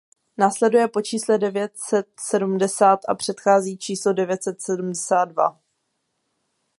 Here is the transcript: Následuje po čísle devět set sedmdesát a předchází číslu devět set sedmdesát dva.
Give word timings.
Následuje 0.37 0.87
po 0.87 1.01
čísle 1.01 1.37
devět 1.37 1.77
set 1.77 2.07
sedmdesát 2.19 2.99
a 3.07 3.15
předchází 3.15 3.77
číslu 3.77 4.13
devět 4.13 4.43
set 4.43 4.61
sedmdesát 4.61 5.25
dva. 5.25 5.59